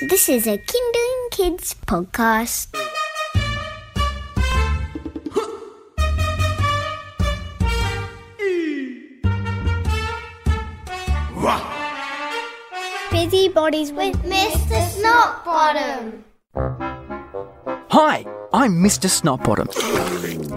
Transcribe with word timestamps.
This 0.00 0.30
is 0.30 0.46
a 0.46 0.56
Kinderling 0.56 1.30
Kids 1.32 1.74
podcast. 1.86 2.68
Busy 13.10 13.48
Bodies 13.48 13.92
with 13.92 14.16
Mr. 14.22 14.80
Snotbottom. 14.88 16.24
Hi, 17.90 18.24
I'm 18.52 18.82
Mr. 18.82 19.08
Snotbottom. 19.10 19.68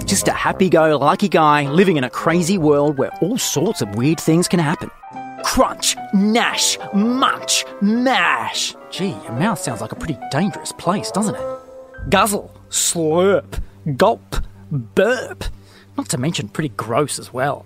Just 0.05 0.27
a 0.29 0.31
happy 0.33 0.69
go 0.69 0.97
lucky 0.97 1.27
guy 1.27 1.69
living 1.69 1.97
in 1.97 2.03
a 2.05 2.09
crazy 2.09 2.57
world 2.57 2.97
where 2.97 3.11
all 3.21 3.37
sorts 3.37 3.81
of 3.81 3.93
weird 3.95 4.19
things 4.19 4.47
can 4.47 4.59
happen. 4.59 4.89
Crunch, 5.45 5.95
gnash, 6.11 6.79
munch, 6.91 7.65
mash. 7.79 8.73
Gee, 8.89 9.09
your 9.09 9.31
mouth 9.31 9.59
sounds 9.59 9.79
like 9.79 9.91
a 9.91 9.95
pretty 9.95 10.17
dangerous 10.31 10.71
place, 10.71 11.11
doesn't 11.11 11.35
it? 11.35 12.09
Guzzle, 12.09 12.51
slurp, 12.69 13.61
gulp, 13.95 14.37
burp. 14.71 15.43
Not 15.97 16.09
to 16.09 16.17
mention 16.17 16.49
pretty 16.49 16.69
gross 16.69 17.19
as 17.19 17.31
well. 17.31 17.63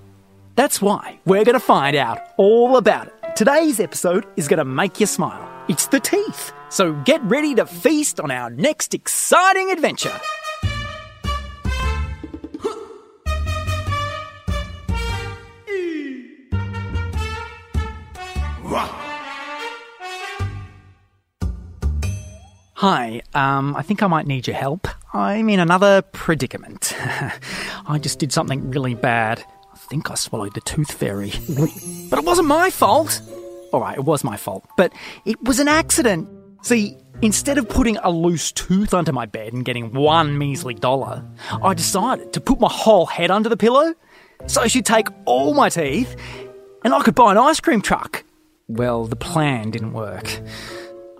That's 0.55 0.81
why 0.81 1.21
we're 1.25 1.45
going 1.45 1.53
to 1.53 1.61
find 1.61 1.95
out 1.95 2.19
all 2.35 2.75
about 2.75 3.07
it. 3.07 3.13
Today's 3.37 3.79
episode 3.79 4.25
is 4.35 4.49
going 4.49 4.57
to 4.57 4.65
make 4.65 4.99
you 4.99 5.05
smile. 5.05 5.49
It's 5.69 5.87
the 5.87 6.01
teeth. 6.01 6.51
So 6.67 6.91
get 7.05 7.23
ready 7.23 7.55
to 7.55 7.65
feast 7.65 8.19
on 8.19 8.29
our 8.29 8.49
next 8.49 8.93
exciting 8.93 9.71
adventure. 9.71 10.19
Hi, 22.79 23.21
um, 23.33 23.75
I 23.75 23.81
think 23.81 24.01
I 24.01 24.07
might 24.07 24.25
need 24.25 24.47
your 24.47 24.55
help. 24.55 24.87
I'm 25.13 25.49
in 25.49 25.59
another 25.59 26.01
predicament. 26.01 26.95
I 27.85 27.99
just 27.99 28.19
did 28.19 28.31
something 28.31 28.71
really 28.71 28.95
bad. 28.95 29.43
I 29.73 29.75
think 29.75 30.09
I 30.09 30.15
swallowed 30.15 30.55
the 30.55 30.61
tooth 30.61 30.93
fairy. 30.93 31.33
but 32.09 32.19
it 32.19 32.23
wasn't 32.23 32.47
my 32.47 32.69
fault. 32.69 33.21
Alright, 33.73 33.97
it 33.97 34.05
was 34.05 34.23
my 34.23 34.37
fault, 34.37 34.63
but 34.77 34.93
it 35.25 35.43
was 35.43 35.59
an 35.59 35.67
accident. 35.67 36.29
See, 36.61 36.95
instead 37.21 37.57
of 37.57 37.67
putting 37.67 37.97
a 37.97 38.09
loose 38.09 38.53
tooth 38.53 38.93
under 38.93 39.11
my 39.11 39.25
bed 39.25 39.51
and 39.51 39.65
getting 39.65 39.91
one 39.91 40.37
measly 40.37 40.73
dollar, 40.73 41.25
I 41.61 41.73
decided 41.73 42.31
to 42.31 42.39
put 42.39 42.61
my 42.61 42.71
whole 42.71 43.07
head 43.07 43.29
under 43.29 43.49
the 43.49 43.57
pillow 43.57 43.93
so 44.47 44.69
she'd 44.69 44.85
take 44.85 45.09
all 45.25 45.53
my 45.53 45.67
teeth 45.67 46.15
and 46.85 46.93
I 46.93 47.01
could 47.01 47.13
buy 47.13 47.31
an 47.31 47.37
ice 47.37 47.59
cream 47.59 47.81
truck. 47.81 48.23
Well, 48.69 49.03
the 49.03 49.17
plan 49.17 49.69
didn't 49.69 49.91
work. 49.91 50.39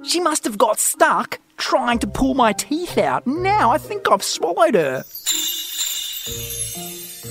She 0.03 0.21
must 0.21 0.45
have 0.45 0.57
got 0.57 0.79
stuck 0.79 1.39
trying 1.59 1.99
to 1.99 2.07
pull 2.07 2.33
my 2.33 2.53
teeth 2.53 2.97
out. 2.97 3.27
Now 3.27 3.69
I 3.69 3.77
think 3.77 4.09
I've 4.09 4.23
swallowed 4.23 4.75
her. 4.75 5.03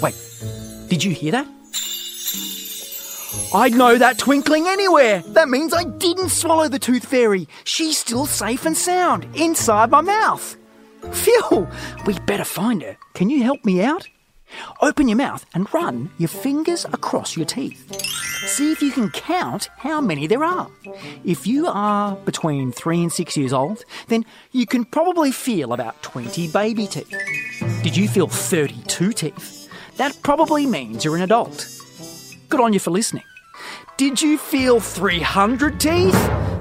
Wait, 0.00 0.14
did 0.88 1.02
you 1.02 1.12
hear 1.12 1.32
that? 1.32 1.48
I'd 3.54 3.74
know 3.74 3.96
that 3.96 4.18
twinkling 4.18 4.66
anywhere. 4.66 5.20
That 5.28 5.48
means 5.48 5.72
I 5.72 5.84
didn't 5.84 6.28
swallow 6.28 6.68
the 6.68 6.78
tooth 6.78 7.06
fairy. 7.06 7.48
She's 7.64 7.98
still 7.98 8.26
safe 8.26 8.66
and 8.66 8.76
sound 8.76 9.26
inside 9.34 9.90
my 9.90 10.02
mouth. 10.02 10.56
Phew, 11.12 11.66
we 12.06 12.18
better 12.20 12.44
find 12.44 12.82
her. 12.82 12.98
Can 13.14 13.30
you 13.30 13.42
help 13.42 13.64
me 13.64 13.82
out? 13.82 14.08
Open 14.80 15.08
your 15.08 15.16
mouth 15.16 15.44
and 15.54 15.72
run 15.72 16.10
your 16.18 16.28
fingers 16.28 16.84
across 16.86 17.36
your 17.36 17.46
teeth. 17.46 18.00
See 18.46 18.72
if 18.72 18.82
you 18.82 18.90
can 18.90 19.10
count 19.10 19.68
how 19.78 20.00
many 20.00 20.26
there 20.26 20.44
are. 20.44 20.70
If 21.24 21.46
you 21.46 21.66
are 21.66 22.16
between 22.16 22.72
three 22.72 23.02
and 23.02 23.12
six 23.12 23.36
years 23.36 23.52
old, 23.52 23.84
then 24.08 24.24
you 24.52 24.66
can 24.66 24.84
probably 24.84 25.32
feel 25.32 25.72
about 25.72 26.02
20 26.02 26.48
baby 26.48 26.86
teeth. 26.86 27.14
Did 27.82 27.96
you 27.96 28.08
feel 28.08 28.28
32 28.28 29.12
teeth? 29.12 29.68
That 29.96 30.16
probably 30.22 30.66
means 30.66 31.04
you're 31.04 31.16
an 31.16 31.22
adult. 31.22 31.68
Good 32.48 32.60
on 32.60 32.72
you 32.72 32.78
for 32.78 32.90
listening. 32.90 33.24
Did 33.96 34.22
you 34.22 34.38
feel 34.38 34.80
300 34.80 35.80
teeth? 35.80 36.12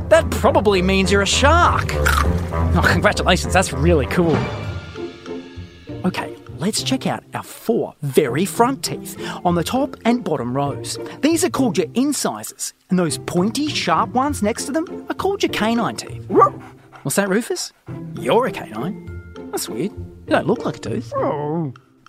That 0.10 0.26
probably 0.32 0.82
means 0.82 1.12
you're 1.12 1.22
a 1.22 1.26
shark. 1.26 1.90
Oh, 1.94 2.82
congratulations, 2.86 3.54
that's 3.54 3.74
really 3.74 4.06
cool. 4.08 4.38
Okay, 6.06 6.37
let's 6.60 6.84
check 6.84 7.08
out 7.08 7.24
our 7.34 7.44
four 7.44 7.94
very 8.02 8.46
front 8.46 8.84
teeth 8.84 9.16
on 9.46 9.56
the 9.56 9.64
top 9.64 9.96
and 10.06 10.24
bottom 10.24 10.56
rows. 10.56 10.98
These 11.22 11.44
are 11.44 11.50
called 11.50 11.78
your 11.78 11.88
incisors, 11.94 12.74
and 12.90 12.98
those 12.98 13.18
pointy, 13.20 13.68
sharp 13.68 14.10
ones 14.12 14.44
next 14.44 14.66
to 14.66 14.72
them 14.72 15.06
are 15.10 15.16
called 15.16 15.44
your 15.44 15.52
canine 15.52 15.96
teeth. 15.96 16.26
What's 17.04 17.16
that, 17.16 17.30
Rufus? 17.30 17.72
You're 18.20 18.48
a 18.48 18.52
canine. 18.52 19.06
That's 19.52 19.70
weird. 19.70 19.92
You 19.92 20.26
don't 20.28 20.48
look 20.48 20.66
like 20.66 20.78
a 20.78 20.80
tooth. 20.80 21.14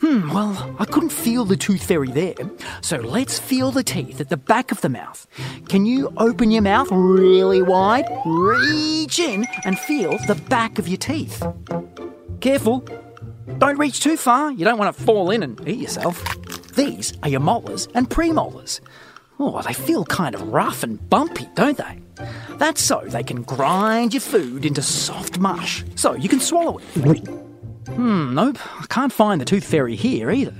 Hmm, 0.00 0.32
well, 0.32 0.76
I 0.78 0.84
couldn't 0.84 1.10
feel 1.10 1.44
the 1.44 1.56
tooth 1.56 1.82
fairy 1.82 2.12
there, 2.12 2.34
so 2.82 2.98
let's 2.98 3.40
feel 3.40 3.72
the 3.72 3.82
teeth 3.82 4.20
at 4.20 4.28
the 4.28 4.36
back 4.36 4.70
of 4.70 4.80
the 4.80 4.88
mouth. 4.88 5.26
Can 5.68 5.86
you 5.86 6.12
open 6.18 6.52
your 6.52 6.62
mouth 6.62 6.86
really 6.92 7.62
wide, 7.62 8.06
reach 8.24 9.18
in, 9.18 9.44
and 9.64 9.76
feel 9.76 10.16
the 10.28 10.36
back 10.48 10.78
of 10.78 10.86
your 10.86 10.98
teeth? 10.98 11.44
Careful, 12.40 12.84
don't 13.58 13.78
reach 13.78 14.00
too 14.00 14.16
far, 14.16 14.52
you 14.52 14.64
don't 14.64 14.78
want 14.78 14.94
to 14.94 15.02
fall 15.02 15.30
in 15.30 15.42
and 15.42 15.68
eat 15.68 15.78
yourself. 15.78 16.22
These 16.74 17.12
are 17.22 17.28
your 17.28 17.40
molars 17.40 17.88
and 17.94 18.08
premolars. 18.08 18.80
Oh, 19.40 19.62
they 19.62 19.72
feel 19.72 20.04
kind 20.04 20.34
of 20.34 20.42
rough 20.48 20.82
and 20.82 21.08
bumpy, 21.08 21.48
don't 21.54 21.78
they? 21.78 22.00
That's 22.56 22.82
so 22.82 23.02
they 23.06 23.22
can 23.22 23.42
grind 23.42 24.12
your 24.14 24.20
food 24.20 24.64
into 24.64 24.82
soft 24.82 25.38
mush, 25.38 25.84
so 25.94 26.14
you 26.14 26.28
can 26.28 26.40
swallow 26.40 26.78
it. 26.78 27.28
Hmm, 27.94 28.34
nope, 28.34 28.58
I 28.80 28.86
can't 28.88 29.12
find 29.12 29.40
the 29.40 29.44
tooth 29.44 29.64
fairy 29.64 29.96
here 29.96 30.30
either. 30.30 30.54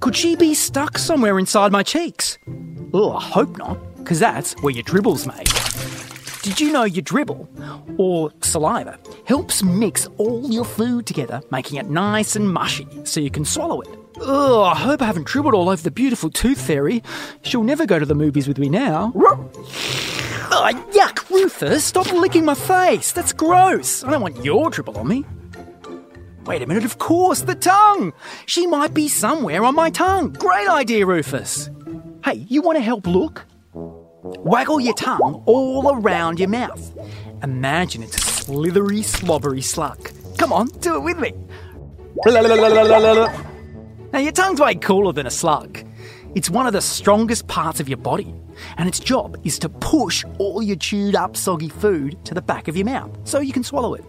Could 0.00 0.16
she 0.16 0.36
be 0.36 0.54
stuck 0.54 0.98
somewhere 0.98 1.38
inside 1.38 1.72
my 1.72 1.82
cheeks? 1.82 2.38
Oh, 2.92 3.12
I 3.12 3.22
hope 3.22 3.56
not, 3.58 3.96
because 3.96 4.20
that's 4.20 4.54
where 4.62 4.72
your 4.72 4.84
dribble's 4.84 5.26
made. 5.26 5.48
Did 6.46 6.60
you 6.60 6.70
know 6.70 6.84
your 6.84 7.02
dribble, 7.02 7.48
or 7.98 8.30
saliva, 8.40 9.00
helps 9.24 9.64
mix 9.64 10.06
all 10.16 10.48
your 10.48 10.64
food 10.64 11.04
together, 11.04 11.42
making 11.50 11.76
it 11.76 11.90
nice 11.90 12.36
and 12.36 12.48
mushy 12.48 12.86
so 13.02 13.18
you 13.18 13.32
can 13.32 13.44
swallow 13.44 13.80
it? 13.80 13.88
Oh, 14.20 14.62
I 14.62 14.76
hope 14.76 15.02
I 15.02 15.06
haven't 15.06 15.26
dribbled 15.26 15.54
all 15.54 15.68
over 15.68 15.82
the 15.82 15.90
beautiful 15.90 16.30
tooth 16.30 16.64
fairy. 16.64 17.02
She'll 17.42 17.64
never 17.64 17.84
go 17.84 17.98
to 17.98 18.06
the 18.06 18.14
movies 18.14 18.46
with 18.46 18.58
me 18.58 18.68
now. 18.68 19.10
Oh, 19.16 20.70
yuck, 20.92 21.28
Rufus, 21.30 21.84
stop 21.84 22.12
licking 22.12 22.44
my 22.44 22.54
face. 22.54 23.10
That's 23.10 23.32
gross. 23.32 24.04
I 24.04 24.12
don't 24.12 24.22
want 24.22 24.44
your 24.44 24.70
dribble 24.70 24.98
on 24.98 25.08
me. 25.08 25.24
Wait 26.44 26.62
a 26.62 26.66
minute, 26.68 26.84
of 26.84 26.98
course, 26.98 27.40
the 27.40 27.56
tongue! 27.56 28.12
She 28.46 28.68
might 28.68 28.94
be 28.94 29.08
somewhere 29.08 29.64
on 29.64 29.74
my 29.74 29.90
tongue. 29.90 30.32
Great 30.34 30.68
idea, 30.68 31.06
Rufus. 31.06 31.70
Hey, 32.24 32.34
you 32.34 32.62
want 32.62 32.78
to 32.78 32.82
help 32.82 33.04
look? 33.04 33.46
Waggle 34.38 34.80
your 34.80 34.94
tongue 34.94 35.42
all 35.46 35.92
around 35.94 36.38
your 36.38 36.48
mouth. 36.48 36.92
Imagine 37.42 38.02
it's 38.02 38.16
a 38.16 38.20
slithery, 38.20 39.02
slobbery 39.02 39.62
slug. 39.62 40.10
Come 40.38 40.52
on, 40.52 40.66
do 40.80 40.96
it 40.96 41.00
with 41.00 41.18
me. 41.18 41.32
Now, 44.12 44.18
your 44.18 44.32
tongue's 44.32 44.60
way 44.60 44.74
cooler 44.74 45.12
than 45.12 45.26
a 45.26 45.30
slug. 45.30 45.78
It's 46.34 46.50
one 46.50 46.66
of 46.66 46.72
the 46.72 46.80
strongest 46.80 47.46
parts 47.46 47.80
of 47.80 47.88
your 47.88 47.98
body, 47.98 48.34
and 48.76 48.88
its 48.88 48.98
job 49.00 49.38
is 49.44 49.58
to 49.60 49.68
push 49.68 50.24
all 50.38 50.62
your 50.62 50.76
chewed 50.76 51.14
up, 51.14 51.36
soggy 51.36 51.68
food 51.68 52.22
to 52.24 52.34
the 52.34 52.42
back 52.42 52.68
of 52.68 52.76
your 52.76 52.86
mouth 52.86 53.16
so 53.24 53.40
you 53.40 53.52
can 53.52 53.64
swallow 53.64 53.94
it. 53.94 54.04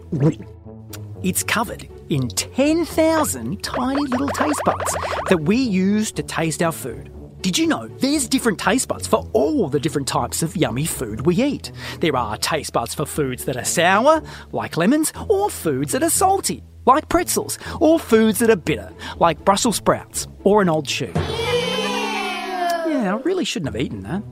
It's 1.23 1.43
covered 1.43 1.87
in 2.09 2.27
10,000 2.29 3.63
tiny 3.63 4.01
little 4.07 4.29
taste 4.29 4.61
buds 4.65 4.95
that 5.29 5.41
we 5.41 5.57
use 5.57 6.11
to 6.13 6.23
taste 6.23 6.61
our 6.61 6.71
food. 6.71 7.11
Did 7.47 7.57
you 7.57 7.65
know 7.65 7.87
there's 7.87 8.27
different 8.27 8.59
taste 8.59 8.89
buds 8.89 9.07
for 9.07 9.25
all 9.31 9.69
the 9.69 9.79
different 9.79 10.05
types 10.05 10.43
of 10.43 10.57
yummy 10.57 10.85
food 10.85 11.25
we 11.25 11.41
eat? 11.41 11.71
There 12.01 12.17
are 12.17 12.35
taste 12.35 12.73
buds 12.73 12.93
for 12.93 13.05
foods 13.05 13.45
that 13.45 13.55
are 13.55 13.63
sour, 13.63 14.21
like 14.51 14.75
lemons, 14.75 15.13
or 15.29 15.49
foods 15.49 15.93
that 15.93 16.03
are 16.03 16.09
salty, 16.09 16.61
like 16.85 17.07
pretzels, 17.07 17.57
or 17.79 18.01
foods 18.01 18.39
that 18.39 18.49
are 18.49 18.57
bitter, 18.57 18.91
like 19.17 19.45
Brussels 19.45 19.77
sprouts 19.77 20.27
or 20.43 20.61
an 20.61 20.67
old 20.67 20.89
shoe. 20.89 21.13
Yeah, 21.15 23.15
I 23.15 23.21
really 23.23 23.45
shouldn't 23.45 23.73
have 23.73 23.81
eaten 23.81 24.03
that. 24.03 24.23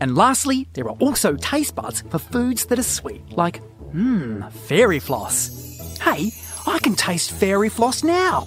And 0.00 0.14
lastly, 0.14 0.68
there 0.74 0.88
are 0.88 0.96
also 1.00 1.34
taste 1.34 1.74
buds 1.74 2.02
for 2.10 2.20
foods 2.20 2.66
that 2.66 2.78
are 2.78 2.84
sweet, 2.84 3.36
like, 3.36 3.60
mmm, 3.92 4.52
fairy 4.52 5.00
floss. 5.00 5.98
Hey, 6.00 6.30
I 6.64 6.78
can 6.78 6.94
taste 6.94 7.32
fairy 7.32 7.70
floss 7.70 8.04
now. 8.04 8.46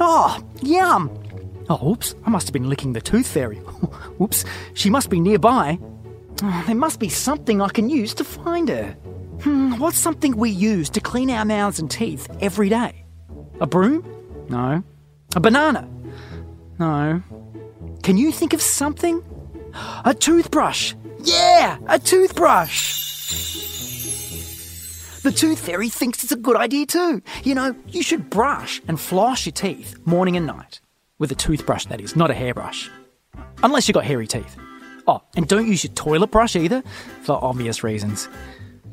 Oh, 0.00 0.42
yum. 0.62 1.10
Oh, 1.72 1.92
oops, 1.92 2.14
I 2.26 2.28
must 2.28 2.46
have 2.48 2.52
been 2.52 2.68
licking 2.68 2.92
the 2.92 3.00
tooth 3.00 3.26
fairy. 3.26 3.56
Whoops, 4.18 4.44
she 4.74 4.90
must 4.90 5.08
be 5.08 5.18
nearby. 5.18 5.78
Oh, 6.42 6.64
there 6.66 6.74
must 6.74 7.00
be 7.00 7.08
something 7.08 7.62
I 7.62 7.68
can 7.70 7.88
use 7.88 8.12
to 8.14 8.24
find 8.24 8.68
her. 8.68 8.92
Hmm, 9.40 9.78
what's 9.78 9.96
something 9.96 10.36
we 10.36 10.50
use 10.50 10.90
to 10.90 11.00
clean 11.00 11.30
our 11.30 11.46
mouths 11.46 11.78
and 11.78 11.90
teeth 11.90 12.28
every 12.42 12.68
day? 12.68 13.06
A 13.58 13.66
broom? 13.66 14.04
No. 14.50 14.84
A 15.34 15.40
banana? 15.40 15.88
No. 16.78 17.22
Can 18.02 18.18
you 18.18 18.32
think 18.32 18.52
of 18.52 18.60
something? 18.60 19.24
A 20.04 20.12
toothbrush! 20.12 20.92
Yeah, 21.20 21.78
a 21.88 21.98
toothbrush! 21.98 22.98
The 25.22 25.32
tooth 25.32 25.60
fairy 25.60 25.88
thinks 25.88 26.22
it's 26.22 26.32
a 26.32 26.36
good 26.36 26.56
idea 26.56 26.84
too. 26.84 27.22
You 27.44 27.54
know, 27.54 27.74
you 27.88 28.02
should 28.02 28.28
brush 28.28 28.82
and 28.86 29.00
floss 29.00 29.46
your 29.46 29.54
teeth 29.54 29.96
morning 30.04 30.36
and 30.36 30.46
night. 30.46 30.81
With 31.22 31.30
a 31.30 31.36
toothbrush, 31.36 31.86
that 31.86 32.00
is, 32.00 32.16
not 32.16 32.32
a 32.32 32.34
hairbrush. 32.34 32.90
Unless 33.62 33.86
you've 33.86 33.94
got 33.94 34.04
hairy 34.04 34.26
teeth. 34.26 34.56
Oh, 35.06 35.22
and 35.36 35.46
don't 35.46 35.68
use 35.68 35.84
your 35.84 35.92
toilet 35.92 36.32
brush 36.32 36.56
either, 36.56 36.82
for 37.22 37.38
obvious 37.40 37.84
reasons. 37.84 38.28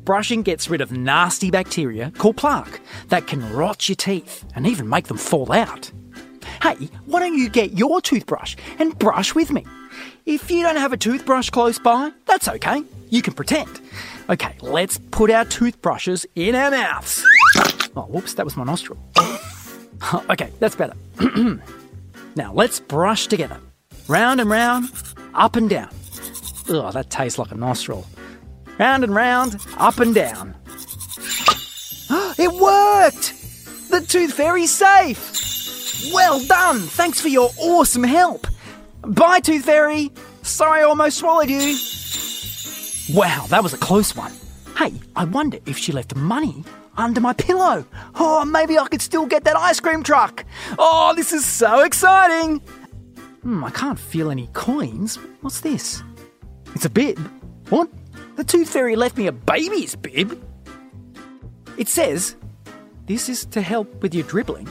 Brushing 0.04 0.42
gets 0.42 0.70
rid 0.70 0.80
of 0.80 0.92
nasty 0.92 1.50
bacteria 1.50 2.12
called 2.12 2.36
plaque 2.36 2.82
that 3.08 3.26
can 3.26 3.52
rot 3.52 3.88
your 3.88 3.96
teeth 3.96 4.44
and 4.54 4.64
even 4.64 4.88
make 4.88 5.08
them 5.08 5.16
fall 5.16 5.50
out. 5.50 5.90
Hey, 6.62 6.76
why 7.04 7.18
don't 7.18 7.36
you 7.36 7.48
get 7.48 7.72
your 7.72 8.00
toothbrush 8.00 8.54
and 8.78 8.96
brush 8.96 9.34
with 9.34 9.50
me? 9.50 9.66
If 10.24 10.52
you 10.52 10.62
don't 10.62 10.76
have 10.76 10.92
a 10.92 10.96
toothbrush 10.96 11.50
close 11.50 11.80
by, 11.80 12.12
that's 12.26 12.46
okay. 12.46 12.84
You 13.08 13.22
can 13.22 13.34
pretend. 13.34 13.80
Okay, 14.28 14.54
let's 14.60 14.98
put 15.10 15.32
our 15.32 15.46
toothbrushes 15.46 16.26
in 16.36 16.54
our 16.54 16.70
mouths. 16.70 17.26
Oh, 17.96 18.02
whoops, 18.02 18.34
that 18.34 18.44
was 18.44 18.56
my 18.56 18.62
nostril. 18.62 18.98
okay, 20.30 20.52
that's 20.60 20.76
better. 20.76 20.94
now 22.36 22.52
let's 22.52 22.80
brush 22.80 23.26
together. 23.26 23.58
Round 24.08 24.40
and 24.40 24.50
round, 24.50 24.90
up 25.34 25.56
and 25.56 25.68
down. 25.68 25.90
Ugh, 26.68 26.92
that 26.92 27.10
tastes 27.10 27.38
like 27.38 27.50
a 27.50 27.54
nostril. 27.54 28.06
Round 28.78 29.04
and 29.04 29.14
round, 29.14 29.56
up 29.76 29.98
and 29.98 30.14
down. 30.14 30.54
it 32.38 32.52
worked! 32.52 33.34
The 33.90 34.00
tooth 34.00 34.34
fairy's 34.34 34.70
safe! 34.70 36.12
Well 36.12 36.44
done! 36.46 36.80
Thanks 36.80 37.20
for 37.20 37.28
your 37.28 37.50
awesome 37.58 38.04
help! 38.04 38.46
Bye, 39.02 39.40
Tooth 39.40 39.64
Fairy! 39.64 40.10
Sorry 40.42 40.80
I 40.80 40.84
almost 40.84 41.18
swallowed 41.18 41.50
you! 41.50 41.76
Wow, 43.12 43.46
that 43.48 43.62
was 43.62 43.74
a 43.74 43.78
close 43.78 44.14
one. 44.14 44.32
Hey, 44.76 44.94
I 45.16 45.24
wonder 45.24 45.58
if 45.66 45.76
she 45.76 45.92
left 45.92 46.14
money 46.14 46.64
under 47.00 47.20
my 47.20 47.32
pillow. 47.32 47.84
Oh, 48.14 48.44
maybe 48.44 48.78
I 48.78 48.86
could 48.88 49.02
still 49.02 49.26
get 49.26 49.44
that 49.44 49.56
ice 49.56 49.80
cream 49.80 50.02
truck. 50.02 50.44
Oh, 50.78 51.12
this 51.16 51.32
is 51.32 51.44
so 51.44 51.80
exciting! 51.82 52.58
Hmm, 53.42 53.64
I 53.64 53.70
can't 53.70 53.98
feel 53.98 54.30
any 54.30 54.48
coins. 54.52 55.16
What's 55.40 55.60
this? 55.60 56.02
It's 56.74 56.84
a 56.84 56.90
bib. 56.90 57.18
What? 57.70 57.88
The 58.36 58.44
Tooth 58.44 58.70
Fairy 58.70 58.96
left 58.96 59.16
me 59.16 59.26
a 59.26 59.32
baby's 59.32 59.96
bib. 59.96 60.42
It 61.76 61.88
says, 61.88 62.36
This 63.06 63.28
is 63.28 63.46
to 63.46 63.62
help 63.62 64.02
with 64.02 64.14
your 64.14 64.24
dribbling. 64.24 64.68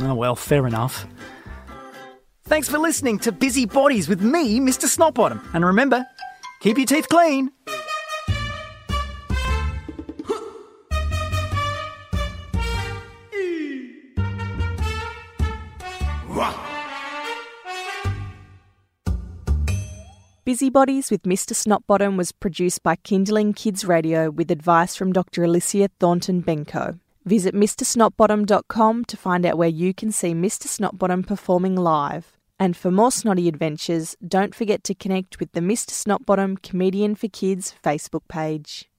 Oh, 0.00 0.14
well, 0.14 0.34
fair 0.34 0.66
enough. 0.66 1.06
Thanks 2.44 2.68
for 2.68 2.78
listening 2.78 3.18
to 3.20 3.32
Busy 3.32 3.66
Bodies 3.66 4.08
with 4.08 4.20
me, 4.20 4.60
Mr. 4.60 4.86
Snotbottom. 4.86 5.40
And 5.54 5.64
remember, 5.64 6.04
keep 6.60 6.76
your 6.76 6.86
teeth 6.86 7.08
clean. 7.08 7.50
Busybodies 20.44 21.10
with 21.10 21.22
Mr. 21.22 21.54
Snotbottom 21.54 22.18
was 22.18 22.30
produced 22.30 22.82
by 22.82 22.96
Kinderling 22.96 23.56
Kids 23.56 23.86
Radio 23.86 24.30
with 24.30 24.50
advice 24.50 24.94
from 24.94 25.10
Dr. 25.10 25.42
Alicia 25.42 25.88
Thornton 25.98 26.42
Benko. 26.42 27.00
Visit 27.24 27.54
MrSnotbottom.com 27.54 29.06
to 29.06 29.16
find 29.16 29.46
out 29.46 29.56
where 29.56 29.70
you 29.70 29.94
can 29.94 30.12
see 30.12 30.34
Mr. 30.34 30.66
Snotbottom 30.66 31.26
performing 31.26 31.76
live. 31.76 32.36
And 32.58 32.76
for 32.76 32.90
more 32.90 33.10
snotty 33.10 33.48
adventures, 33.48 34.16
don't 34.28 34.54
forget 34.54 34.84
to 34.84 34.94
connect 34.94 35.40
with 35.40 35.50
the 35.52 35.60
Mr. 35.60 35.92
Snotbottom 35.92 36.62
Comedian 36.62 37.14
for 37.14 37.28
Kids 37.28 37.74
Facebook 37.82 38.28
page. 38.28 38.90